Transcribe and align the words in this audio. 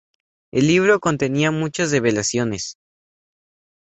El 0.51 0.65
libro 0.65 0.99
contenía 0.99 1.51
muchas 1.51 1.91
revelaciones. 1.91 2.77